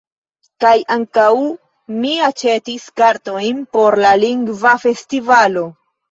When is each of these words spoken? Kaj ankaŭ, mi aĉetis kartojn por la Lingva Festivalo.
Kaj 0.63 0.69
ankaŭ, 0.93 1.25
mi 1.97 2.13
aĉetis 2.27 2.85
kartojn 3.01 3.59
por 3.77 3.97
la 4.05 4.13
Lingva 4.23 4.71
Festivalo. 4.87 5.63